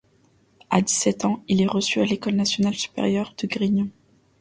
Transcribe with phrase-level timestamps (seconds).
[0.71, 3.91] A dix-sept ans il est reçu à l'Ecole Nationale Supérieure de Grignon.